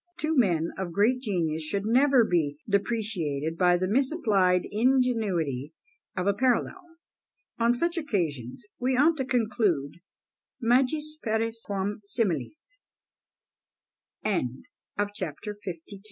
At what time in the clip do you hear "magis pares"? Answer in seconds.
10.63-11.61